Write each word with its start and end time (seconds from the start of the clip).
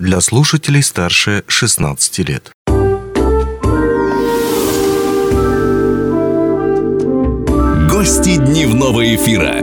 для 0.00 0.22
слушателей 0.22 0.82
старше 0.82 1.44
16 1.46 2.18
лет. 2.20 2.50
Гости 7.90 8.36
дневного 8.36 9.14
эфира. 9.14 9.60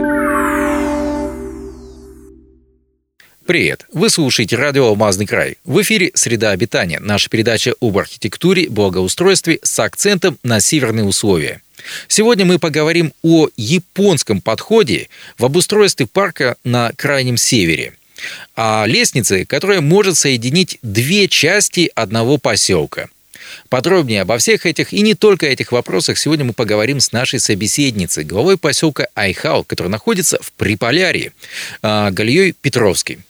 Привет! 3.46 3.86
Вы 3.92 4.10
слушаете 4.10 4.54
радио 4.54 4.86
«Алмазный 4.86 5.26
край». 5.26 5.56
В 5.64 5.82
эфире 5.82 6.12
«Среда 6.14 6.50
обитания»– 6.50 7.00
наша 7.02 7.28
передача 7.28 7.74
об 7.80 7.98
архитектуре, 7.98 8.68
благоустройстве 8.68 9.58
с 9.62 9.76
акцентом 9.80 10.38
на 10.44 10.60
северные 10.60 11.04
условия. 11.04 11.62
Сегодня 12.06 12.44
мы 12.44 12.60
поговорим 12.60 13.12
о 13.22 13.48
японском 13.56 14.40
подходе 14.40 15.08
в 15.36 15.44
обустройстве 15.44 16.06
парка 16.06 16.56
на 16.62 16.92
Крайнем 16.96 17.36
Севере– 17.36 17.94
о 18.54 18.86
лестнице, 18.86 19.44
которая 19.44 19.80
может 19.80 20.16
соединить 20.16 20.78
две 20.82 21.28
части 21.28 21.90
одного 21.94 22.38
поселка. 22.38 23.08
Подробнее 23.68 24.22
обо 24.22 24.38
всех 24.38 24.66
этих 24.66 24.92
и 24.92 25.00
не 25.00 25.14
только 25.14 25.46
этих 25.46 25.72
вопросах 25.72 26.18
сегодня 26.18 26.44
мы 26.44 26.52
поговорим 26.52 27.00
с 27.00 27.12
нашей 27.12 27.40
собеседницей, 27.40 28.24
главой 28.24 28.58
поселка 28.58 29.08
Айхау, 29.14 29.64
который 29.64 29.88
находится 29.88 30.38
в 30.40 30.52
Приполярье, 30.52 31.32
а, 31.82 32.10
Галией 32.10 32.52
Петровской. 32.52 33.18
А, 33.18 33.27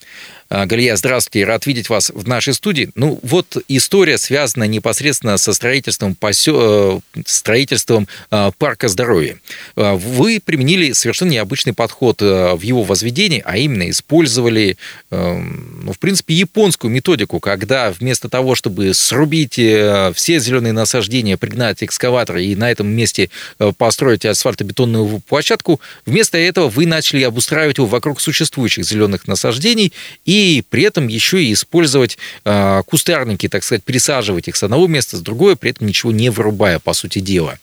Галия, 0.51 0.97
здравствуйте, 0.97 1.45
рад 1.45 1.67
видеть 1.67 1.91
вас 1.91 2.11
в 2.15 2.27
нашей 2.27 2.55
студии. 2.55 2.91
Ну, 2.95 3.21
вот 3.23 3.59
история 3.69 4.17
связана 4.17 4.65
непосредственно 4.65 5.37
со 5.37 5.53
строительством, 5.53 6.15
посё... 6.15 7.03
Э, 7.15 7.21
строительством 7.27 8.09
а, 8.31 8.51
парка 8.53 8.89
здоровья. 8.89 9.39
А, 9.77 9.97
вы 9.97 10.41
применили 10.43 10.93
совершенно 10.93 11.31
необычный 11.31 11.75
подход 11.75 12.23
в 12.23 12.61
его 12.63 12.83
возведении, 12.83 13.43
а 13.45 13.59
именно 13.59 13.91
использовали, 13.91 14.79
эм, 15.11 15.83
ну, 15.85 15.93
в 15.93 15.99
принципе, 15.99 16.35
японскую 16.35 16.91
методику, 16.91 17.41
когда 17.41 17.91
вместо 17.91 18.31
того, 18.31 18.55
чтобы 18.55 18.95
срубить 18.95 19.59
э, 19.59 20.13
все 20.15 20.39
зеленые 20.39 20.73
насаждения, 20.73 21.37
пригнать 21.37 21.83
экскаватор 21.83 22.39
и 22.39 22.55
на 22.57 22.71
этом 22.71 22.89
месте 22.89 23.29
э, 23.59 23.73
построить 23.77 24.25
асфальтобетонную 24.25 25.21
площадку, 25.29 25.81
вместо 26.07 26.39
этого 26.39 26.69
вы 26.69 26.87
начали 26.87 27.23
обустраивать 27.23 27.77
его 27.77 27.87
вокруг 27.87 28.21
существующих 28.21 28.85
зеленых 28.85 29.29
насаждений 29.29 29.93
и 30.25 30.38
и 30.39 30.63
при 30.63 30.85
этом 30.85 31.09
еще 31.09 31.43
и 31.43 31.53
использовать 31.53 32.19
э, 32.45 32.83
кустарники, 32.87 33.49
так 33.49 33.65
сказать, 33.65 33.83
пересаживать 33.83 34.49
их 34.49 34.57
с 34.57 34.63
одного 34.63 34.87
места 34.87 35.17
с 35.17 35.21
другое, 35.21 35.57
при 35.57 35.71
этом 35.71 35.87
ничего 35.87 36.13
не 36.13 36.31
вырубая, 36.31 36.79
по 36.79 36.93
сути 36.93 37.19
дела. 37.19 37.59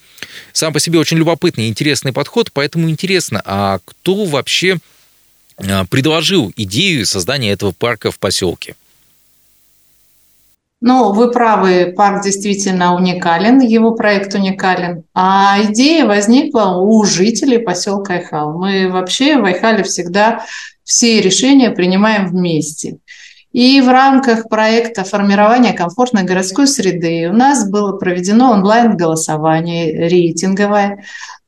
Сам 0.52 0.74
по 0.74 0.80
себе 0.80 1.00
очень 1.00 1.18
любопытный 1.18 1.66
и 1.66 1.70
интересный 1.70 2.14
подход, 2.14 2.52
поэтому 2.52 2.90
интересно, 2.90 3.42
а 3.46 3.80
кто 3.86 4.26
вообще 4.26 4.78
э, 5.58 5.86
предложил 5.86 6.52
идею 6.56 7.06
создания 7.06 7.52
этого 7.52 7.72
парка 7.72 8.12
в 8.12 8.20
поселке? 8.20 8.76
Ну, 10.82 11.14
вы 11.14 11.32
правы, 11.32 11.94
парк 11.96 12.24
действительно 12.24 12.96
уникален, 12.96 13.60
его 13.60 13.96
проект 13.96 14.36
уникален. 14.36 15.04
А 15.14 15.58
идея 15.64 16.06
возникла 16.06 16.76
у 16.78 17.04
жителей 17.06 17.58
поселка 17.58 18.16
Айхал. 18.16 18.60
Мы 18.60 18.90
вообще 18.92 19.38
в 19.38 19.46
Айхале 19.46 19.84
всегда 19.84 20.46
все 20.86 21.20
решения 21.20 21.72
принимаем 21.72 22.28
вместе. 22.30 23.00
И 23.52 23.80
в 23.82 23.88
рамках 23.88 24.50
проекта 24.50 25.04
формирования 25.04 25.74
комфортной 25.74 26.24
городской 26.24 26.68
среды 26.68 27.30
у 27.30 27.34
нас 27.34 27.70
было 27.70 27.94
проведено 27.94 28.52
онлайн-голосование 28.52 30.10
рейтинговое. 30.10 31.04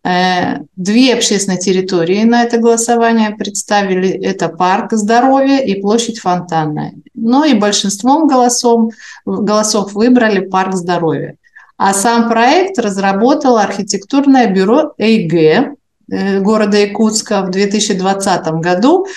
Э, 0.05 0.59
две 0.77 1.13
общественные 1.13 1.59
территории 1.59 2.23
на 2.23 2.43
это 2.43 2.59
голосование 2.59 3.31
представили. 3.31 4.09
Это 4.09 4.47
парк 4.47 4.93
здоровья 4.93 5.59
и 5.59 5.81
площадь 5.81 6.19
Фонтанная. 6.19 6.93
Ну 7.13 7.43
и 7.43 7.53
большинством 7.53 8.25
голосов, 8.25 8.93
голосов 9.25 9.91
выбрали 9.91 10.39
парк 10.39 10.75
здоровья. 10.75 11.35
А 11.75 11.93
сам 11.93 12.29
проект 12.29 12.79
разработало 12.79 13.61
архитектурное 13.61 14.47
бюро 14.47 14.93
ЭйГ 14.97 15.33
э, 15.33 15.75
города 16.09 16.77
Якутска 16.77 17.41
в 17.41 17.51
2020 17.51 18.47
году 18.47 19.07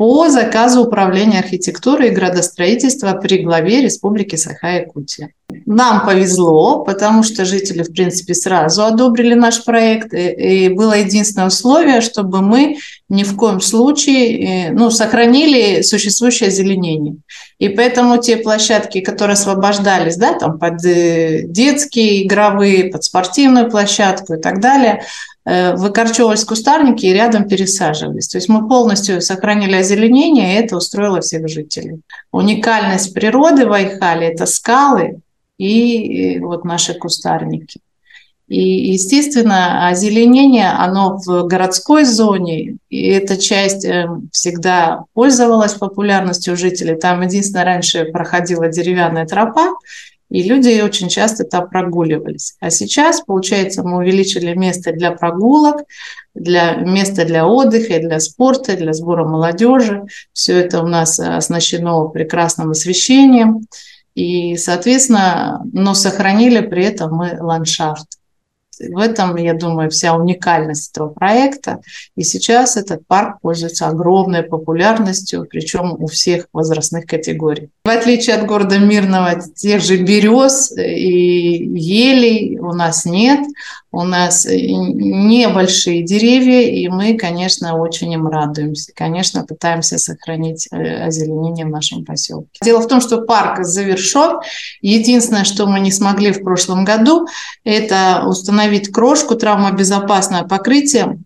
по 0.00 0.30
заказу 0.30 0.84
Управления 0.84 1.40
архитектуры 1.40 2.08
и 2.08 2.10
градостроительства 2.10 3.12
при 3.12 3.42
главе 3.42 3.82
Республики 3.82 4.34
Саха-Якутия. 4.34 5.28
Нам 5.66 6.06
повезло, 6.06 6.84
потому 6.84 7.22
что 7.22 7.44
жители, 7.44 7.82
в 7.82 7.92
принципе, 7.92 8.32
сразу 8.32 8.84
одобрили 8.84 9.34
наш 9.34 9.62
проект. 9.62 10.14
И 10.14 10.70
было 10.70 10.94
единственное 10.94 11.48
условие, 11.48 12.00
чтобы 12.00 12.40
мы 12.40 12.78
ни 13.10 13.24
в 13.24 13.36
коем 13.36 13.60
случае 13.60 14.70
э, 14.70 14.72
ну, 14.72 14.90
сохранили 14.90 15.82
существующее 15.82 16.48
озеленение. 16.48 17.16
И 17.58 17.68
поэтому 17.68 18.16
те 18.16 18.38
площадки, 18.38 19.02
которые 19.02 19.34
освобождались 19.34 20.16
да, 20.16 20.32
там, 20.32 20.58
под 20.58 20.82
э, 20.86 21.42
детские 21.42 22.26
игровые, 22.26 22.84
под 22.84 23.04
спортивную 23.04 23.68
площадку 23.68 24.32
и 24.32 24.40
так 24.40 24.60
далее, 24.60 25.02
Э, 25.39 25.39
выкорчевывались 25.44 26.44
кустарники 26.44 27.06
и 27.06 27.12
рядом 27.12 27.48
пересаживались. 27.48 28.28
То 28.28 28.38
есть 28.38 28.48
мы 28.48 28.68
полностью 28.68 29.22
сохранили 29.22 29.74
озеленение, 29.74 30.54
и 30.54 30.62
это 30.62 30.76
устроило 30.76 31.20
всех 31.20 31.48
жителей. 31.48 32.00
Уникальность 32.30 33.14
природы 33.14 33.66
в 33.66 33.72
Айхале– 33.72 34.28
это 34.32 34.46
скалы 34.46 35.20
и 35.58 36.38
вот 36.40 36.64
наши 36.64 36.94
кустарники. 36.94 37.80
И, 38.50 38.90
естественно, 38.90 39.86
озеленение, 39.86 40.70
оно 40.70 41.20
в 41.24 41.46
городской 41.46 42.04
зоне, 42.04 42.78
и 42.88 43.06
эта 43.06 43.36
часть 43.36 43.84
э, 43.84 44.08
всегда 44.32 45.04
пользовалась 45.14 45.74
популярностью 45.74 46.54
у 46.54 46.56
жителей. 46.56 46.96
Там 46.96 47.20
единственное, 47.20 47.64
раньше 47.64 48.06
проходила 48.06 48.68
деревянная 48.68 49.24
тропа, 49.24 49.76
и 50.30 50.44
люди 50.44 50.80
очень 50.80 51.08
часто 51.08 51.44
там 51.44 51.68
прогуливались. 51.68 52.54
А 52.60 52.70
сейчас, 52.70 53.20
получается, 53.20 53.82
мы 53.82 53.98
увеличили 53.98 54.54
место 54.54 54.92
для 54.92 55.10
прогулок, 55.10 55.82
для 56.34 56.74
места 56.76 57.24
для 57.24 57.46
отдыха, 57.46 57.98
для 57.98 58.20
спорта, 58.20 58.76
для 58.76 58.92
сбора 58.92 59.24
молодежи. 59.24 60.04
Все 60.32 60.58
это 60.58 60.82
у 60.82 60.86
нас 60.86 61.18
оснащено 61.18 62.04
прекрасным 62.08 62.70
освещением. 62.70 63.66
И, 64.14 64.56
соответственно, 64.56 65.62
но 65.72 65.94
сохранили 65.94 66.60
при 66.60 66.84
этом 66.84 67.12
мы 67.14 67.36
ландшафт. 67.40 68.19
В 68.88 68.98
этом, 68.98 69.36
я 69.36 69.54
думаю, 69.54 69.90
вся 69.90 70.16
уникальность 70.16 70.90
этого 70.90 71.08
проекта. 71.08 71.80
И 72.16 72.22
сейчас 72.22 72.76
этот 72.76 73.06
парк 73.06 73.40
пользуется 73.42 73.88
огромной 73.88 74.42
популярностью, 74.42 75.46
причем 75.48 75.96
у 75.98 76.06
всех 76.06 76.46
возрастных 76.52 77.06
категорий. 77.06 77.70
В 77.84 77.88
отличие 77.88 78.36
от 78.36 78.46
города 78.46 78.78
Мирного, 78.78 79.40
тех 79.54 79.82
же 79.82 79.96
берез 79.96 80.72
и 80.76 81.68
елей 81.78 82.58
у 82.58 82.72
нас 82.72 83.04
нет. 83.04 83.40
У 83.92 84.04
нас 84.04 84.46
небольшие 84.48 86.04
деревья, 86.04 86.60
и 86.62 86.86
мы, 86.86 87.16
конечно, 87.16 87.76
очень 87.76 88.12
им 88.12 88.28
радуемся. 88.28 88.92
Конечно, 88.94 89.44
пытаемся 89.44 89.98
сохранить 89.98 90.68
э, 90.70 91.04
озеленение 91.06 91.66
в 91.66 91.70
нашем 91.70 92.04
поселке. 92.04 92.60
Дело 92.62 92.80
в 92.80 92.86
том, 92.86 93.00
что 93.00 93.22
парк 93.22 93.64
завершен. 93.64 94.38
Единственное, 94.80 95.42
что 95.42 95.66
мы 95.66 95.80
не 95.80 95.90
смогли 95.90 96.30
в 96.30 96.44
прошлом 96.44 96.84
году, 96.84 97.26
это 97.64 98.22
установить 98.26 98.69
крошку, 98.78 99.34
травмобезопасное 99.34 100.44
покрытие 100.44 101.18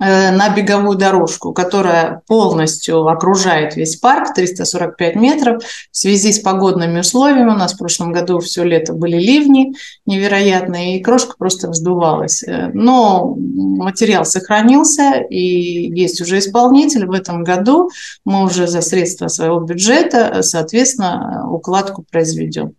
Э, 0.00 0.32
на 0.32 0.48
беговую 0.48 0.98
дорожку, 0.98 1.52
которая 1.52 2.22
полностью 2.26 3.06
окружает 3.06 3.76
весь 3.76 3.94
парк, 3.94 4.34
345 4.34 5.14
метров. 5.14 5.62
В 5.62 5.96
связи 5.96 6.32
с 6.32 6.40
погодными 6.40 6.98
условиями 6.98 7.50
у 7.50 7.56
нас 7.56 7.74
в 7.74 7.78
прошлом 7.78 8.10
году 8.10 8.40
все 8.40 8.64
лето 8.64 8.92
были 8.92 9.16
ливни 9.16 9.74
невероятные, 10.04 10.98
и 10.98 11.02
крошка 11.02 11.36
просто 11.38 11.70
вздувалась. 11.70 12.42
Э, 12.42 12.70
но 12.74 13.36
материал 13.36 14.24
сохранился, 14.24 15.20
и 15.30 15.38
есть 15.38 16.20
уже 16.20 16.38
исполнитель. 16.38 17.06
В 17.06 17.12
этом 17.12 17.44
году 17.44 17.88
мы 18.24 18.42
уже 18.42 18.66
за 18.66 18.80
средства 18.80 19.28
своего 19.28 19.60
бюджета, 19.60 20.42
соответственно, 20.42 21.48
укладку 21.48 22.04
произведем. 22.10 22.74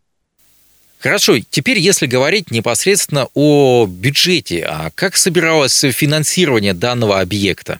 Хорошо, 0.99 1.35
теперь 1.49 1.77
если 1.77 2.07
говорить 2.07 2.51
непосредственно 2.51 3.27
о 3.33 3.85
бюджете, 3.87 4.65
а 4.67 4.89
как 4.95 5.17
собиралось 5.17 5.79
финансирование 5.79 6.73
данного 6.73 7.19
объекта? 7.19 7.79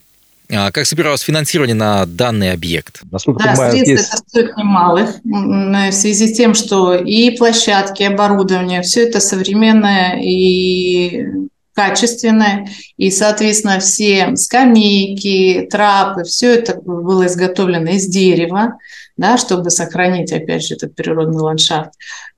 А 0.51 0.71
как 0.71 0.85
собиралось 0.85 1.21
финансирование 1.21 1.75
на 1.75 2.05
данный 2.05 2.51
объект? 2.51 3.01
Насколько 3.11 3.43
да, 3.43 3.51
понимаю, 3.51 3.71
средств 3.71 3.89
есть... 3.89 4.07
это 4.09 4.17
стоит 4.17 4.57
немалых 4.57 5.09
в 5.23 5.91
связи 5.91 6.33
с 6.33 6.37
тем, 6.37 6.53
что 6.53 6.93
и 6.93 7.31
площадки, 7.31 8.03
и 8.03 8.05
оборудование, 8.05 8.83
все 8.83 9.07
это 9.07 9.19
современное 9.19 10.19
и 10.21 11.25
качественное, 11.73 12.69
и, 12.97 13.11
соответственно, 13.11 13.79
все 13.79 14.35
скамейки, 14.35 15.67
трапы, 15.69 16.23
все 16.23 16.53
это 16.53 16.79
было 16.79 17.25
изготовлено 17.25 17.91
из 17.91 18.07
дерева, 18.07 18.77
да, 19.17 19.37
чтобы 19.37 19.71
сохранить, 19.71 20.31
опять 20.31 20.65
же, 20.65 20.75
этот 20.75 20.95
природный 20.95 21.41
ландшафт. 21.41 21.91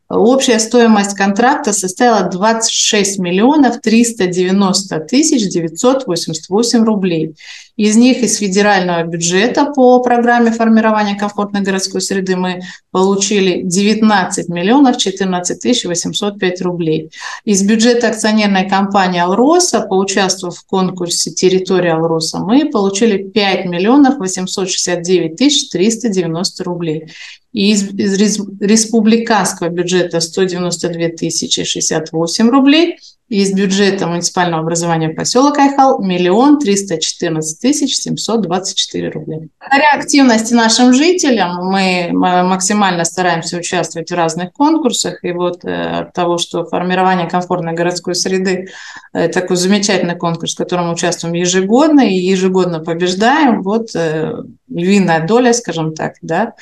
Общая 0.10 0.60
стоимость 0.60 1.16
контракта 1.16 1.74
составила 1.74 2.30
26 2.30 3.20
миллионов 3.20 3.82
390 3.82 5.00
тысяч 5.02 5.50
988 5.50 6.84
рублей. 6.86 7.36
Из 7.78 7.96
них 7.96 8.24
из 8.24 8.38
федерального 8.38 9.04
бюджета 9.04 9.66
по 9.66 10.00
программе 10.02 10.52
формирования 10.52 11.16
комфортной 11.16 11.62
городской 11.62 12.02
среды 12.02 12.36
мы 12.36 12.62
получили 12.90 13.62
19 13.62 14.50
миллионов 14.50 14.98
14 14.98 15.60
тысяч 15.60 15.86
805 15.86 16.62
рублей. 16.64 17.12
Из 17.46 17.62
бюджета 17.62 18.10
акционерной 18.10 18.68
компании 18.68 19.22
«Алроса», 19.22 19.82
поучаствовав 19.82 20.58
в 20.58 20.66
конкурсе 20.66 21.30
«Территория 21.30 21.94
Алроса», 21.94 22.40
мы 22.40 22.66
получили 22.66 23.22
5 23.22 23.66
миллионов 23.66 24.18
869 24.18 25.36
тысяч 25.36 25.70
390 25.70 26.64
рублей. 26.64 27.12
И 27.54 27.72
из, 27.72 27.94
из 27.94 28.40
республиканского 28.60 29.70
бюджета 29.70 30.20
192 30.20 31.10
тысячи 31.10 31.64
68 31.64 32.50
рублей– 32.50 32.98
из 33.30 33.52
бюджета 33.52 34.08
муниципального 34.08 34.62
образования 34.62 35.10
поселок 35.10 35.58
Айхал 35.58 36.02
миллион 36.02 36.60
триста 36.60 36.98
четырнадцать 36.98 37.60
тысяч 37.68 37.98
семьсот 37.98 38.44
двадцать 38.44 38.78
четыре 38.78 39.10
рубля. 39.10 39.40
Благодаря 39.60 39.92
активности 40.00 40.54
нашим 40.54 40.94
жителям 40.94 41.66
мы 41.66 42.10
максимально 42.14 43.04
стараемся 43.04 43.58
участвовать 43.58 44.10
в 44.10 44.16
разных 44.16 44.54
конкурсах. 44.54 45.22
И 45.26 45.34
вот 45.34 45.66
э, 45.66 46.00
от 46.00 46.14
того, 46.14 46.38
что 46.38 46.64
формирование 46.64 47.30
комфортной 47.30 47.74
городской 47.74 48.16
среды 48.16 48.70
э, 49.12 49.28
такой 49.28 49.58
замечательный 49.58 50.16
конкурс, 50.16 50.54
в 50.54 50.58
котором 50.58 50.88
мы 50.88 50.94
участвуем 50.94 51.34
ежегодно 51.34 52.08
и 52.08 52.14
ежегодно 52.14 52.80
побеждаем, 52.80 53.64
вот 53.64 53.94
э, 53.96 54.34
львиная 54.70 55.28
доля, 55.28 55.52
скажем 55.52 55.94
так, 55.94 56.14
да, 56.22 56.54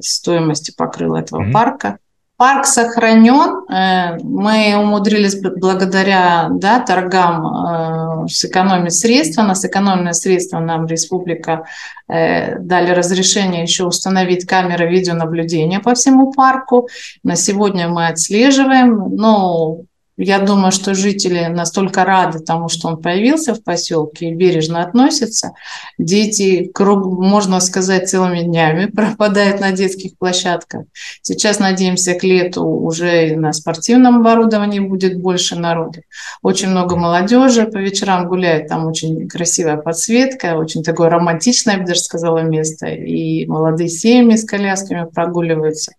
стоимости 0.00 0.72
покрыла 0.76 1.18
этого 1.18 1.42
mm-hmm. 1.42 1.52
парка. 1.52 1.98
Парк 2.36 2.66
сохранен. 2.66 3.64
Э, 3.70 4.18
мы 4.22 4.76
умудрились 4.76 5.40
благодаря 5.40 6.48
да, 6.50 6.80
торгам 6.80 8.26
э, 8.26 8.28
сэкономить 8.28 8.92
средства. 8.92 9.42
На 9.42 9.54
сэкономленные 9.54 10.12
средства 10.12 10.58
нам 10.58 10.86
республика 10.86 11.64
э, 12.08 12.58
дали 12.58 12.90
разрешение 12.90 13.62
еще 13.62 13.84
установить 13.84 14.44
камеры 14.44 14.86
видеонаблюдения 14.86 15.80
по 15.80 15.94
всему 15.94 16.30
парку. 16.30 16.88
На 17.22 17.36
сегодня 17.36 17.88
мы 17.88 18.08
отслеживаем. 18.08 19.16
Но 19.16 19.78
я 20.16 20.38
думаю, 20.38 20.72
что 20.72 20.94
жители 20.94 21.46
настолько 21.46 22.04
рады 22.04 22.38
тому, 22.38 22.68
что 22.68 22.88
он 22.88 23.02
появился 23.02 23.54
в 23.54 23.62
поселке 23.62 24.30
и 24.30 24.34
бережно 24.34 24.82
относятся. 24.82 25.52
Дети, 25.98 26.70
круг, 26.72 27.04
можно 27.04 27.60
сказать, 27.60 28.08
целыми 28.08 28.40
днями 28.40 28.86
пропадают 28.94 29.60
на 29.60 29.72
детских 29.72 30.16
площадках. 30.16 30.84
Сейчас, 31.20 31.58
надеемся, 31.58 32.14
к 32.14 32.24
лету 32.24 32.64
уже 32.64 33.36
на 33.36 33.52
спортивном 33.52 34.20
оборудовании 34.20 34.80
будет 34.80 35.20
больше 35.20 35.54
народу. 35.54 36.00
Очень 36.42 36.70
много 36.70 36.96
молодежи 36.96 37.66
по 37.66 37.76
вечерам 37.76 38.26
гуляет, 38.26 38.68
там 38.68 38.86
очень 38.86 39.28
красивая 39.28 39.76
подсветка, 39.76 40.56
очень 40.56 40.82
такое 40.82 41.10
романтичное, 41.10 41.74
я 41.74 41.80
бы 41.80 41.86
даже 41.86 42.00
сказала, 42.00 42.38
место. 42.38 42.86
И 42.86 43.44
молодые 43.46 43.90
семьи 43.90 44.36
с 44.36 44.46
колясками 44.46 45.06
прогуливаются. 45.12 45.92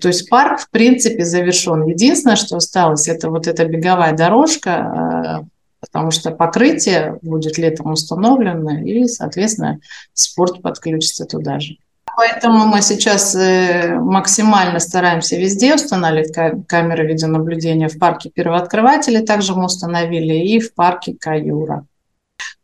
То 0.00 0.08
есть 0.08 0.28
парк, 0.28 0.58
в 0.58 0.70
принципе, 0.70 1.24
завершен. 1.24 1.86
Единственное, 1.86 2.36
что 2.36 2.56
осталось, 2.56 3.06
это 3.06 3.30
вот 3.30 3.43
вот 3.46 3.60
эта 3.60 3.64
беговая 3.64 4.12
дорожка, 4.12 4.70
э, 4.70 5.44
потому 5.80 6.10
что 6.10 6.30
покрытие 6.30 7.18
будет 7.22 7.58
летом 7.58 7.92
установлено, 7.92 8.80
и, 8.80 9.06
соответственно, 9.06 9.80
спорт 10.12 10.62
подключится 10.62 11.24
туда 11.24 11.60
же. 11.60 11.76
Поэтому 12.16 12.66
мы 12.66 12.80
сейчас 12.80 13.34
э, 13.34 13.96
максимально 13.98 14.78
стараемся 14.78 15.36
везде 15.36 15.74
устанавливать 15.74 16.32
камеры 16.68 17.06
видеонаблюдения. 17.06 17.88
В 17.88 17.98
парке 17.98 18.30
первооткрывателей 18.30 19.24
также 19.24 19.54
мы 19.54 19.64
установили 19.64 20.34
и 20.34 20.60
в 20.60 20.74
парке 20.74 21.16
Каюра. 21.18 21.86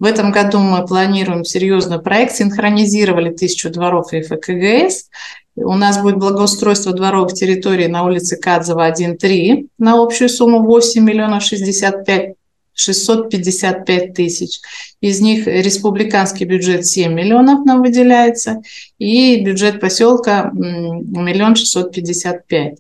В 0.01 0.05
этом 0.05 0.33
году 0.33 0.59
мы 0.59 0.85
планируем 0.87 1.45
серьезный 1.45 2.01
проект, 2.01 2.35
синхронизировали 2.35 3.31
тысячу 3.31 3.71
дворов 3.71 4.13
и 4.13 4.23
ФКГС, 4.23 5.11
у 5.57 5.75
нас 5.75 6.01
будет 6.01 6.17
благоустройство 6.17 6.93
дворовых 6.93 7.35
территорий 7.35 7.87
на 7.87 8.05
улице 8.05 8.37
Кадзова 8.37 8.91
1.3 8.91 9.69
на 9.79 10.03
общую 10.03 10.29
сумму 10.29 10.65
8 10.65 11.03
миллионов 11.03 11.43
65 11.43 12.35
655 12.73 14.15
тысяч. 14.15 14.61
Из 15.01 15.21
них 15.21 15.47
республиканский 15.47 16.47
бюджет 16.47 16.87
7 16.87 17.13
миллионов 17.13 17.67
нам 17.67 17.83
выделяется, 17.83 18.63
и 18.99 19.45
бюджет 19.45 19.81
поселка 19.81 20.51
миллион 20.55 21.57
шестьсот 21.57 21.93
пятьдесят 21.93 22.47
пять. 22.47 22.79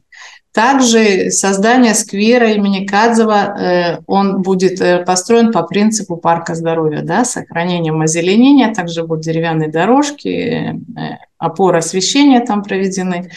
Также 0.52 1.31
создание 1.31 1.94
сквера 1.94 2.52
имени 2.52 2.85
Кадзова, 2.85 3.35
э, 3.35 3.99
он 4.08 4.43
будет 4.43 4.81
э, 4.81 5.05
построен 5.05 5.52
по 5.52 5.62
принципу 5.62 6.17
парка 6.17 6.56
здоровья, 6.56 7.02
да, 7.02 7.25
сохранением 7.25 8.00
озеленения, 8.00 8.75
также 8.75 9.05
будут 9.05 9.25
деревянные 9.25 9.70
дорожки, 9.70 10.29
э, 10.29 10.73
опоры 11.38 11.79
освещения 11.79 12.41
там 12.41 12.62
проведены. 12.62 13.31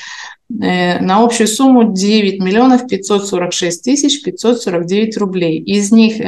На 0.50 1.24
общую 1.24 1.48
сумму 1.48 1.94
9 1.94 2.40
миллионов 2.40 2.88
546 2.88 3.82
тысяч 3.82 4.22
549 4.24 5.18
рублей. 5.18 5.58
Из 5.60 5.92
них 5.92 6.22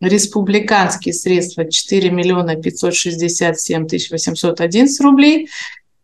республиканские 0.00 1.12
средства 1.12 1.70
4 1.70 2.10
миллиона 2.10 2.54
567 2.54 3.86
тысяч 3.88 4.10
811 4.10 5.00
рублей, 5.00 5.48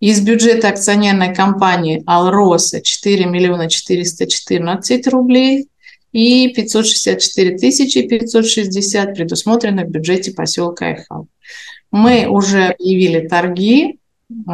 из 0.04 0.20
бюджета 0.20 0.68
акционерной 0.68 1.34
компании 1.34 2.02
«Алроса» 2.04 2.82
4 2.82 3.24
миллиона 3.24 3.70
414 3.70 5.06
рублей 5.08 5.68
и 6.12 6.52
564 6.54 7.56
тысячи 7.56 8.02
560 8.06 9.14
предусмотрено 9.14 9.84
в 9.84 9.88
бюджете 9.88 10.32
поселка 10.32 10.88
Айхал. 10.88 11.28
Мы 11.90 12.26
уже 12.26 12.74
объявили 12.78 13.26
торги, 13.26 13.98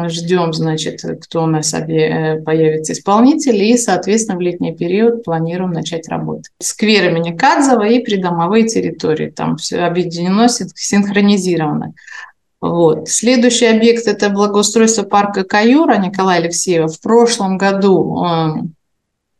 ждем, 0.07 0.53
значит, 0.53 1.03
кто 1.19 1.43
у 1.43 1.47
нас 1.47 1.73
э, 1.73 2.41
появится 2.45 2.93
исполнитель, 2.93 3.61
и, 3.61 3.77
соответственно, 3.77 4.37
в 4.37 4.41
летний 4.41 4.73
период 4.73 5.25
планируем 5.25 5.73
начать 5.73 6.07
работать. 6.07 6.51
Сквер 6.59 7.09
имени 7.09 7.35
Кадзова 7.35 7.89
и 7.89 7.99
придомовые 7.99 8.69
территории, 8.69 9.29
там 9.29 9.57
все 9.57 9.79
объединено, 9.79 10.47
синхронизировано. 10.47 11.93
Вот. 12.61 13.09
Следующий 13.09 13.65
объект– 13.65 14.07
это 14.07 14.29
благоустройство 14.29 15.01
парка 15.01 15.43
Каюра 15.43 15.97
Николая 15.97 16.39
Алексеева. 16.39 16.87
В 16.87 17.01
прошлом 17.01 17.57
году 17.57 18.23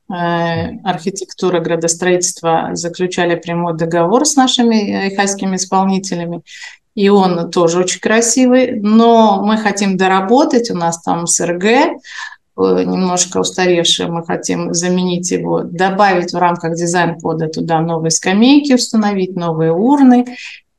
э, 0.09 0.77
архитектура 0.83 1.59
градостроительства 1.59 2.71
заключали 2.73 3.35
прямой 3.35 3.77
договор 3.77 4.25
с 4.25 4.35
нашими 4.35 5.05
айхайскими 5.05 5.55
исполнителями. 5.55 6.41
И 6.95 7.09
он 7.09 7.51
тоже 7.51 7.79
очень 7.79 7.99
красивый, 8.01 8.79
но 8.81 9.43
мы 9.45 9.57
хотим 9.57 9.97
доработать, 9.97 10.71
у 10.71 10.75
нас 10.75 10.99
там 11.01 11.27
СРГ, 11.27 11.63
э, 11.63 11.89
немножко 12.57 13.37
устаревший, 13.37 14.07
мы 14.07 14.25
хотим 14.25 14.73
заменить 14.73 15.29
его, 15.29 15.61
добавить 15.61 16.33
в 16.33 16.37
рамках 16.37 16.75
дизайн-кода 16.75 17.49
туда 17.49 17.81
новые 17.81 18.09
скамейки, 18.09 18.73
установить 18.73 19.35
новые 19.35 19.71
урны 19.73 20.25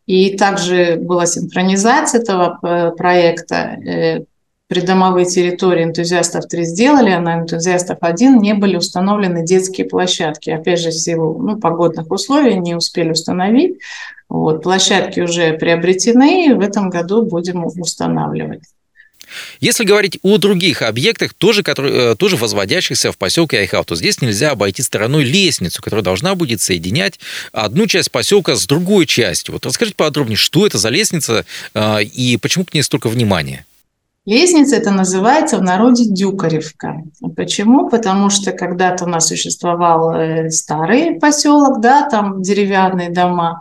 и 0.06 0.37
также 0.37 0.97
была 0.97 1.26
синхронизация 1.26 2.21
этого 2.21 2.59
э, 2.62 2.90
проекта. 2.97 3.56
Э, 3.56 4.25
придомовые 4.73 5.26
территории 5.26 5.85
энтузиастов 5.85 6.47
3 6.47 6.64
сделали, 6.64 7.11
а 7.11 7.21
на 7.21 7.40
энтузиастов 7.40 7.99
1 8.00 8.40
не 8.40 8.54
были 8.54 8.76
установлены 8.76 9.44
детские 9.44 9.87
площадки. 9.87 10.49
Опять 10.49 10.80
же, 10.80 10.88
в 10.88 10.94
силу 10.94 11.38
ну, 11.42 11.59
погодных 11.59 12.11
условий 12.11 12.56
не 12.56 12.75
успели 12.75 13.11
установить. 13.11 13.78
Вот, 14.30 14.62
площадки 14.62 15.21
уже 15.21 15.52
приобретены, 15.59 16.47
и 16.47 16.54
в 16.54 16.61
этом 16.61 16.88
году 16.88 17.23
будем 17.23 17.66
устанавливать. 17.66 18.62
Если 19.61 19.85
говорить 19.85 20.19
о 20.23 20.39
других 20.39 20.83
объектах, 20.83 21.35
тоже, 21.35 21.62
которые, 21.62 22.12
э, 22.12 22.17
тоже 22.17 22.37
возводящихся 22.37 23.12
в 23.12 23.19
поселке 23.19 23.59
Айхау, 23.59 23.85
то 23.85 23.95
здесь 23.95 24.21
нельзя 24.21 24.51
обойти 24.51 24.83
стороной 24.83 25.25
лестницу, 25.25 25.83
которая 25.83 26.05
должна 26.05 26.35
будет 26.35 26.61
соединять 26.61 27.19
одну 27.53 27.87
часть 27.87 28.11
поселка 28.11 28.57
с 28.57 28.67
другой 28.67 29.07
частью. 29.07 29.55
Вот 29.55 29.67
расскажите 29.67 29.97
подробнее, 29.97 30.37
что 30.37 30.67
это 30.67 30.79
за 30.79 30.89
лестница 30.89 31.45
э, 31.75 32.03
и 32.05 32.37
почему 32.37 32.65
к 32.65 32.75
ней 32.75 32.83
столько 32.83 33.09
внимания? 33.09 33.67
Лестница 34.25 34.77
это 34.77 34.93
называется 34.93 35.59
в 35.59 35.62
народе 35.62 36.05
Дюкаревка. 36.07 37.03
Почему? 37.35 37.89
Потому 37.89 38.31
что 38.31 38.53
когда-то 38.53 39.05
у 39.05 39.09
нас 39.09 39.27
существовал 39.27 40.12
э, 40.12 40.49
старый 40.51 41.19
поселок, 41.19 41.81
да, 41.81 42.09
там 42.09 42.41
деревянные 42.41 43.11
дома, 43.11 43.59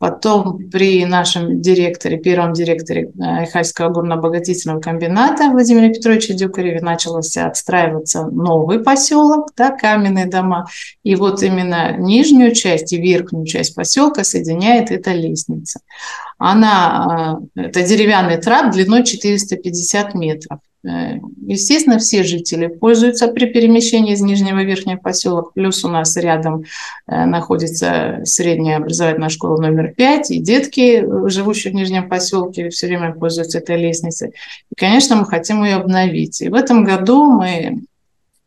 Потом 0.00 0.70
при 0.70 1.04
нашем 1.04 1.60
директоре, 1.60 2.16
первом 2.16 2.54
директоре 2.54 3.12
Айхальского 3.20 3.90
горно-обогатительного 3.90 4.80
комбината 4.80 5.50
Владимире 5.50 5.92
Петровиче 5.92 6.32
Дюкареве 6.32 6.80
начался 6.80 7.46
отстраиваться 7.46 8.24
новый 8.24 8.80
поселок, 8.80 9.50
да, 9.58 9.68
каменные 9.68 10.24
дома. 10.24 10.68
И 11.02 11.16
вот 11.16 11.42
именно 11.42 11.98
нижнюю 11.98 12.54
часть 12.54 12.94
и 12.94 12.96
верхнюю 12.96 13.44
часть 13.44 13.74
поселка 13.74 14.24
соединяет 14.24 14.90
эта 14.90 15.12
лестница. 15.12 15.80
Она, 16.38 17.38
э, 17.54 17.60
это 17.60 17.82
деревянный 17.82 18.38
трап 18.38 18.72
длиной 18.72 19.04
450 19.04 20.14
метров. 20.14 20.60
Э, 20.82 21.18
естественно, 21.46 21.98
все 21.98 22.22
жители 22.22 22.66
пользуются 22.68 23.28
при 23.28 23.46
перемещении 23.46 24.14
из 24.14 24.20
Нижнего 24.20 24.56
в 24.56 24.64
Верхний 24.64 24.96
поселок. 24.96 25.52
Плюс 25.52 25.84
у 25.84 25.88
нас 25.88 26.16
рядом 26.16 26.64
э, 27.06 27.24
находится 27.26 28.20
средняя 28.24 28.78
образовательная 28.78 29.28
школа 29.28 29.60
номер 29.60 29.92
5, 29.94 30.30
и 30.30 30.40
детки, 30.40 31.04
живущие 31.28 31.72
в 31.72 31.76
Нижнем 31.76 32.08
поселке, 32.08 32.70
все 32.70 32.86
время 32.86 33.12
пользуются 33.12 33.58
этой 33.58 33.76
лестницей. 33.76 34.30
И, 34.70 34.74
конечно, 34.74 35.16
мы 35.16 35.26
хотим 35.26 35.62
ее 35.64 35.76
обновить. 35.76 36.40
И 36.40 36.48
в 36.48 36.54
этом 36.54 36.84
году 36.84 37.24
мы 37.24 37.82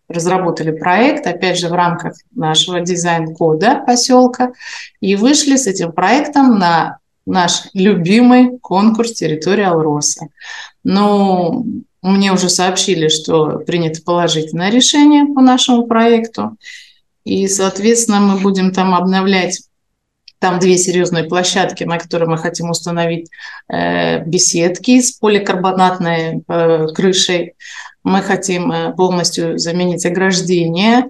разработали 0.10 0.72
проект, 0.72 1.28
опять 1.28 1.58
же, 1.58 1.70
в 1.70 1.74
рамках 1.74 2.16
нашего 2.36 2.82
дизайн-кода 2.82 3.84
поселка, 3.86 4.54
и 5.00 5.16
вышли 5.16 5.56
с 5.56 5.68
этим 5.68 5.92
проектом 5.92 6.60
на 6.60 6.98
наш 7.26 7.70
любимый 7.74 8.60
конкурс 8.60 9.14
«Территория 9.14 9.68
Алроса». 9.68 10.28
Ну, 10.84 11.84
мне 12.12 12.34
уже 12.34 12.50
сообщили, 12.50 13.08
что 13.08 13.60
принято 13.60 14.02
положительное 14.04 14.70
решение 14.70 15.26
по 15.26 15.42
нашему 15.42 15.88
проекту. 15.88 16.58
И, 17.24 17.48
соответственно, 17.48 18.20
мы 18.20 18.40
будем 18.40 18.72
там 18.72 18.94
обновлять 18.94 19.62
там 20.40 20.60
две 20.60 20.78
серьезные 20.78 21.24
площадки, 21.24 21.86
на 21.86 21.98
которые 21.98 22.28
мы 22.28 22.38
хотим 22.38 22.70
установить 22.70 23.30
э, 23.72 24.26
беседки 24.26 25.00
с 25.00 25.14
поликарбонатной 25.14 26.44
э, 26.46 26.88
крышей. 26.94 27.54
Мы 28.04 28.22
хотим 28.22 28.70
э, 28.70 28.94
полностью 28.94 29.58
заменить 29.58 30.06
ограждение, 30.06 31.06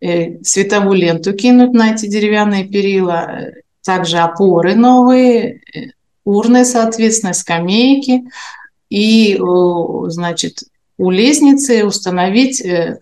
э, 0.00 0.42
световую 0.42 0.98
ленту 0.98 1.32
кинуть 1.34 1.72
на 1.72 1.94
эти 1.94 2.06
деревянные 2.06 2.64
перила, 2.64 3.30
э, 3.30 3.52
также 3.84 4.18
опоры 4.18 4.74
новые, 4.74 5.60
э, 5.72 5.90
урны, 6.24 6.64
соответственно, 6.64 7.34
скамейки– 7.34 8.24
и, 8.92 9.38
значит, 10.10 10.64
у 10.98 11.10
лестницы 11.10 11.86
установить 11.86 12.60
э, 12.60 12.98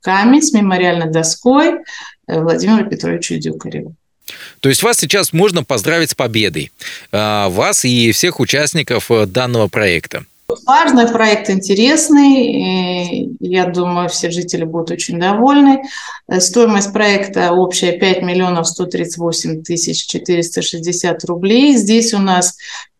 камень 0.00 0.42
с 0.42 0.52
мемориальной 0.52 1.10
доской 1.10 1.80
э, 2.26 2.40
Владимира 2.40 2.84
Петровича 2.84 3.36
Дюкарева. 3.36 3.92
То 4.60 4.70
есть 4.70 4.82
вас 4.82 4.96
сейчас 4.96 5.34
можно 5.34 5.62
поздравить 5.62 6.10
с 6.10 6.14
победой, 6.14 6.72
а, 7.12 7.50
вас 7.50 7.84
и 7.84 8.10
всех 8.12 8.40
участников 8.40 9.10
э, 9.10 9.26
данного 9.26 9.68
проекта. 9.68 10.24
Важный 10.64 11.06
проект, 11.06 11.50
интересный. 11.50 13.28
Я 13.40 13.66
думаю, 13.66 14.08
все 14.08 14.30
жители 14.30 14.64
будут 14.64 14.92
очень 14.92 15.18
довольны. 15.20 15.82
Стоимость 16.38 16.92
проекта 16.92 17.52
общая 17.52 17.92
5 17.98 18.22
миллионов 18.22 18.68
138 18.68 19.64
тысяч 19.64 20.06
460 20.06 21.24
рублей. 21.24 21.76
Здесь 21.76 22.14
у 22.14 22.18
нас 22.18 22.56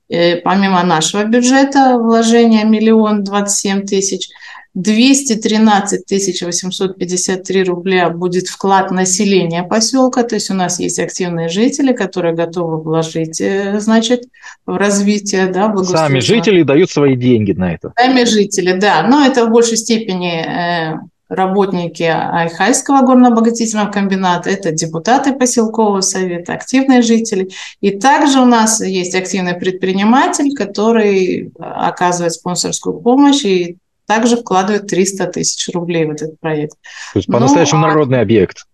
помимо 0.09 0.83
нашего 0.85 1.25
бюджета 1.25 1.99
вложения 1.99 2.65
миллион 2.65 3.25
двадцать 3.25 3.59
семь 3.59 3.87
тысяч, 3.87 4.29
213 4.77 6.05
тысяч 6.05 6.43
853 6.43 7.65
рубля 7.65 8.11
будет 8.11 8.47
вклад 8.47 8.91
населения 8.91 9.63
поселка, 9.63 10.23
то 10.23 10.35
есть 10.35 10.51
у 10.51 10.55
нас 10.55 10.79
есть 10.79 10.99
активные 10.99 11.49
жители, 11.49 11.95
которые 11.95 12.35
готовы 12.35 12.83
вложить, 12.83 13.41
э, 13.41 13.81
значит, 13.81 14.25
в 14.67 14.77
развитие, 14.77 15.47
да, 15.47 15.75
Сами 15.85 16.21
жители 16.21 16.63
дают 16.63 16.91
свои 16.91 17.17
деньги 17.17 17.53
на 17.53 17.73
это. 17.73 17.95
Сами 17.97 18.25
жители, 18.25 18.79
да, 18.79 19.03
но 19.03 19.25
это 19.25 19.47
в 19.47 19.51
большей 19.51 19.79
степени 19.79 20.45
э, 20.45 20.99
работники 21.29 22.03
Айхайского 22.03 23.03
горно-обогатительного 23.03 23.91
комбината, 23.91 24.51
это 24.51 24.71
депутаты 24.73 25.33
поселкового 25.33 26.01
совета, 26.01 26.53
активные 26.53 27.03
жители. 27.03 27.51
И 27.81 27.91
также 27.99 28.41
у 28.41 28.45
нас 28.45 28.81
есть 28.81 29.15
активный 29.15 29.55
предприниматель, 29.55 30.55
который 30.55 31.53
оказывает 31.59 32.33
спонсорскую 32.33 33.01
помощь 33.01 33.45
и 33.45 33.77
также 34.07 34.37
вкладывает 34.37 34.87
300 34.87 35.27
тысяч 35.27 35.69
рублей 35.75 36.07
в 36.07 36.11
этот 36.11 36.39
проект. 36.39 36.77
То 37.13 37.19
есть 37.19 37.29
по-настоящему 37.29 37.81
ну, 37.81 37.89
народный 37.89 38.21
объект. 38.21 38.67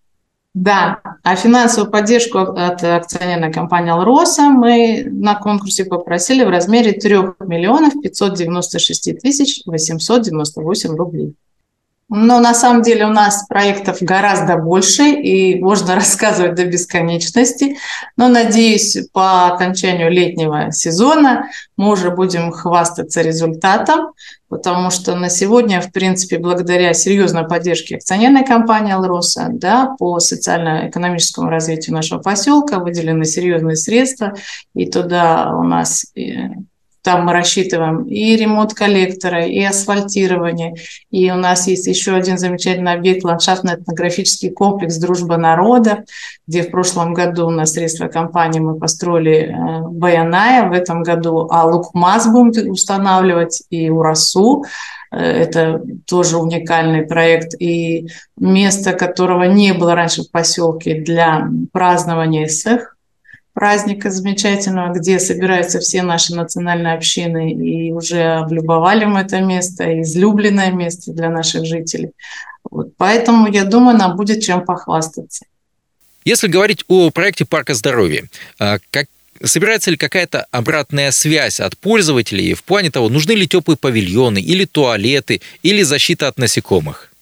Да, 0.53 0.99
а 1.23 1.35
финансовую 1.35 1.91
поддержку 1.91 2.37
от 2.37 2.83
акционерной 2.83 3.51
компании 3.51 3.91
«Алроса» 3.91 4.49
мы 4.49 5.03
на 5.09 5.33
конкурсе 5.33 5.83
попросили 5.83 6.43
в 6.43 6.49
размере 6.49 6.91
3 6.91 7.15
миллионов 7.39 7.93
596 8.03 9.19
тысяч 9.19 9.61
898 9.65 10.95
рублей. 10.95 11.33
Но 12.15 12.39
на 12.39 12.53
самом 12.53 12.83
деле 12.83 13.07
у 13.07 13.09
нас 13.09 13.47
проектов 13.47 13.97
гораздо 13.99 14.57
больше, 14.57 15.09
и 15.09 15.59
можно 15.59 15.95
рассказывать 15.95 16.53
до 16.53 16.63
бесконечности. 16.63 17.77
Но, 18.17 18.27
надеюсь, 18.27 18.97
по 19.11 19.47
окончанию 19.47 20.11
летнего 20.11 20.71
сезона 20.71 21.49
мы 21.75 21.89
уже 21.89 22.11
будем 22.11 22.51
хвастаться 22.51 23.21
результатом, 23.21 24.11
потому 24.47 24.91
что 24.91 25.15
на 25.15 25.29
сегодня, 25.29 25.81
в 25.81 25.91
принципе, 25.91 26.37
благодаря 26.37 26.93
серьезной 26.93 27.47
поддержке 27.47 27.95
акционерной 27.95 28.45
компании 28.45 28.93
«Алроса», 28.93 29.47
да, 29.49 29.95
по 29.97 30.19
социально-экономическому 30.19 31.49
развитию 31.49 31.95
нашего 31.95 32.19
поселка 32.19 32.77
выделены 32.77 33.25
серьезные 33.25 33.75
средства, 33.75 34.35
и 34.75 34.85
туда 34.85 35.51
у 35.57 35.63
нас 35.63 36.05
там 37.03 37.25
мы 37.25 37.33
рассчитываем 37.33 38.03
и 38.03 38.35
ремонт 38.37 38.73
коллектора, 38.73 39.45
и 39.45 39.61
асфальтирование. 39.61 40.75
И 41.11 41.29
у 41.31 41.35
нас 41.35 41.67
есть 41.67 41.85
еще 41.85 42.15
один 42.15 42.37
замечательный 42.37 42.93
объект, 42.93 43.25
ландшафтно-этнографический 43.25 44.51
комплекс 44.51 44.95
«Дружба 44.97 45.35
народа», 45.35 46.05
где 46.47 46.63
в 46.63 46.71
прошлом 46.71 47.13
году 47.13 47.49
на 47.49 47.65
средства 47.65 48.07
компании 48.07 48.61
мы 48.61 48.79
построили 48.79 49.53
э, 49.53 49.81
Баяная, 49.89 50.69
в 50.69 50.71
этом 50.71 51.03
году 51.03 51.47
Алукмаз 51.49 52.27
будем 52.27 52.71
устанавливать 52.71 53.63
и 53.69 53.89
Урасу. 53.89 54.63
Э, 55.11 55.17
это 55.17 55.81
тоже 56.07 56.37
уникальный 56.37 57.01
проект 57.01 57.53
и 57.59 58.07
место, 58.37 58.93
которого 58.93 59.43
не 59.43 59.73
было 59.73 59.93
раньше 59.93 60.23
в 60.23 60.31
поселке 60.31 61.01
для 61.01 61.49
празднования 61.73 62.47
СЭХ 62.47 62.92
праздника 63.53 64.09
замечательного, 64.09 64.93
где 64.93 65.19
собираются 65.19 65.79
все 65.79 66.01
наши 66.01 66.35
национальные 66.35 66.95
общины, 66.95 67.53
и 67.53 67.91
уже 67.91 68.21
облюбовали 68.21 69.05
мы 69.05 69.21
это 69.21 69.39
место, 69.41 70.01
излюбленное 70.01 70.71
место 70.71 71.11
для 71.11 71.29
наших 71.29 71.65
жителей. 71.65 72.11
Вот, 72.69 72.95
поэтому, 72.97 73.47
я 73.47 73.63
думаю, 73.63 73.97
нам 73.97 74.15
будет 74.15 74.41
чем 74.43 74.65
похвастаться. 74.65 75.45
Если 76.25 76.47
говорить 76.47 76.83
о 76.87 77.11
проекте 77.11 77.45
Парка 77.45 77.73
здоровья, 77.73 78.23
а, 78.57 78.77
как, 78.89 79.07
собирается 79.43 79.91
ли 79.91 79.97
какая-то 79.97 80.47
обратная 80.51 81.11
связь 81.11 81.59
от 81.59 81.77
пользователей 81.77 82.53
в 82.53 82.63
плане 82.63 82.89
того, 82.89 83.09
нужны 83.09 83.33
ли 83.33 83.47
теплые 83.47 83.77
павильоны 83.77 84.39
или 84.39 84.65
туалеты, 84.65 85.41
или 85.61 85.83
защита 85.83 86.27
от 86.27 86.37
насекомых? 86.37 87.12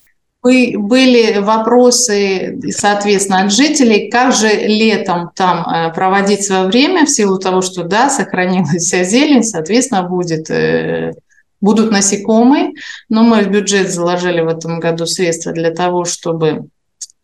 Были 0.44 1.38
вопросы, 1.38 2.60
соответственно, 2.72 3.44
от 3.44 3.52
жителей, 3.52 4.10
как 4.10 4.34
же 4.34 4.48
летом 4.48 5.30
там 5.36 5.68
э, 5.68 5.94
проводить 5.94 6.44
свое 6.44 6.64
время, 6.66 7.06
в 7.06 7.12
силу 7.12 7.38
того, 7.38 7.62
что, 7.62 7.84
да, 7.84 8.10
сохранилась 8.10 8.84
вся 8.84 9.04
зелень, 9.04 9.44
соответственно, 9.44 10.02
будет, 10.02 10.50
э, 10.50 11.14
будут 11.62 11.92
насекомые, 11.92 12.72
но 13.08 13.22
мы 13.22 13.44
в 13.44 13.52
бюджет 13.52 13.92
заложили 13.92 14.42
в 14.42 14.48
этом 14.48 14.80
году 14.80 15.06
средства 15.06 15.52
для 15.52 15.70
того, 15.70 16.06
чтобы 16.06 16.70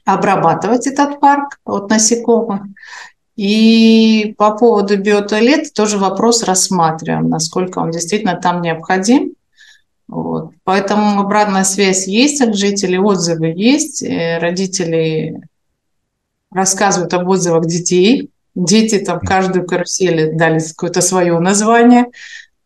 обрабатывать 0.05 0.85
этот 0.85 1.19
парк 1.19 1.59
от 1.65 1.89
насекомых. 1.89 2.61
И 3.35 4.35
по 4.37 4.51
поводу 4.57 4.97
биотуалета 4.97 5.71
тоже 5.73 5.97
вопрос 5.97 6.43
рассматриваем, 6.43 7.29
насколько 7.29 7.79
он 7.79 7.91
действительно 7.91 8.35
там 8.35 8.61
необходим. 8.61 9.33
Вот. 10.07 10.51
Поэтому 10.63 11.19
обратная 11.21 11.63
связь 11.63 12.07
есть 12.07 12.41
от 12.41 12.55
жителей, 12.55 12.97
отзывы 12.97 13.47
есть, 13.47 14.01
э, 14.01 14.39
родители 14.39 15.41
рассказывают 16.51 17.13
об 17.13 17.27
отзывах 17.27 17.65
детей. 17.65 18.31
Дети 18.55 18.97
там 18.99 19.19
каждую 19.19 19.67
карусель 19.67 20.35
дали 20.35 20.59
какое-то 20.59 21.01
свое 21.01 21.37
название. 21.39 22.05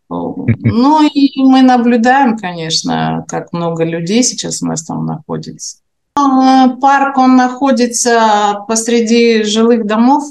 Ну 0.07 1.07
и 1.07 1.41
мы 1.41 1.61
наблюдаем, 1.61 2.37
конечно, 2.37 3.25
как 3.27 3.53
много 3.53 3.83
людей 3.83 4.23
сейчас 4.23 4.61
у 4.61 4.67
нас 4.67 4.83
там 4.83 5.05
находится. 5.05 5.77
Парк, 6.15 7.17
он 7.17 7.37
находится 7.37 8.63
посреди 8.67 9.43
жилых 9.43 9.85
домов, 9.85 10.25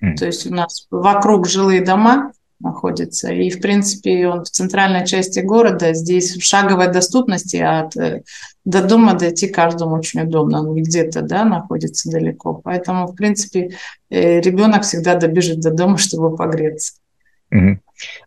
то 0.00 0.26
есть 0.26 0.46
у 0.46 0.54
нас 0.54 0.86
вокруг 0.90 1.48
жилые 1.48 1.84
дома, 1.84 2.32
находится. 2.60 3.32
И, 3.32 3.50
в 3.50 3.60
принципе, 3.60 4.28
он 4.28 4.44
в 4.44 4.50
центральной 4.50 5.06
части 5.06 5.40
города. 5.40 5.94
Здесь 5.94 6.36
в 6.36 6.44
шаговой 6.44 6.92
доступности 6.92 7.56
от 7.56 7.96
э, 7.96 8.22
до 8.64 8.82
дома 8.82 9.14
дойти 9.14 9.48
каждому 9.48 9.96
очень 9.96 10.22
удобно. 10.22 10.60
Он 10.60 10.74
где-то 10.74 11.22
да, 11.22 11.44
находится 11.44 12.10
далеко. 12.10 12.54
Поэтому, 12.54 13.06
в 13.06 13.14
принципе, 13.14 13.72
э, 14.10 14.40
ребенок 14.40 14.82
всегда 14.82 15.14
добежит 15.14 15.60
до 15.60 15.70
дома, 15.70 15.98
чтобы 15.98 16.36
погреться. 16.36 16.94
Угу. 17.50 17.78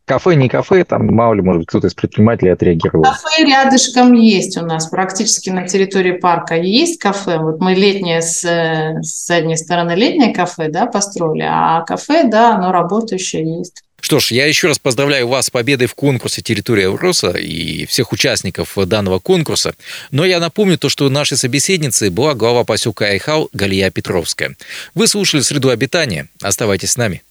Кафе, 0.06 0.36
не 0.36 0.50
кафе, 0.50 0.84
там 0.84 1.08
мало 1.08 1.34
ли, 1.34 1.42
может 1.42 1.62
быть, 1.62 1.68
кто-то 1.68 1.88
из 1.88 1.94
предпринимателей 1.94 2.52
отреагировал. 2.52 3.04
Кафе 3.04 3.46
рядышком 3.46 4.14
есть 4.14 4.58
у 4.58 4.66
нас, 4.66 4.88
практически 4.88 5.50
на 5.50 5.68
территории 5.68 6.12
парка 6.12 6.56
есть 6.56 7.00
кафе. 7.00 7.40
Вот 7.40 7.60
мы 7.60 7.74
летнее 7.74 8.22
с, 8.22 8.44
с 8.44 9.28
задней 9.28 9.58
стороны 9.58 9.92
летнее 9.92 10.34
кафе, 10.34 10.70
да, 10.70 10.86
построили, 10.86 11.46
а 11.50 11.82
кафе, 11.82 12.26
да, 12.26 12.56
оно 12.56 12.72
работающее 12.72 13.60
есть. 13.60 13.83
Что 14.04 14.20
ж, 14.20 14.32
я 14.34 14.46
еще 14.48 14.68
раз 14.68 14.80
поздравляю 14.80 15.30
вас 15.30 15.46
с 15.46 15.50
победой 15.50 15.88
в 15.88 15.96
конкурсе 15.96 16.42
«Территория 16.42 16.84
Евроса» 16.84 17.30
и 17.30 17.86
всех 17.86 18.12
участников 18.12 18.74
данного 18.76 19.20
конкурса. 19.20 19.76
Но 20.12 20.26
я 20.26 20.42
напомню 20.42 20.78
то, 20.78 20.90
что 20.90 21.10
нашей 21.10 21.38
собеседницей 21.38 22.10
была 22.10 22.34
глава 22.34 22.66
поселка 22.66 23.06
Айхал 23.06 23.50
Галия 23.54 23.92
Петровская. 23.92 24.58
Вы 24.94 25.08
слушали 25.08 25.40
«Среду 25.40 25.70
обитания». 25.70 26.28
Оставайтесь 26.42 26.92
с 26.92 26.98
нами. 26.98 27.24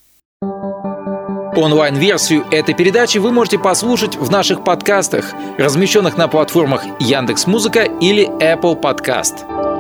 Онлайн-версию 1.55 2.47
этой 2.51 2.75
передачи 2.75 3.19
вы 3.19 3.33
можете 3.33 3.59
послушать 3.59 4.17
в 4.17 4.31
наших 4.31 4.65
подкастах, 4.65 5.27
размещенных 5.59 6.17
на 6.17 6.27
платформах 6.27 6.85
Яндекс.Музыка 7.01 7.83
или 8.01 8.27
Apple 8.41 8.81
Podcast. 8.81 9.72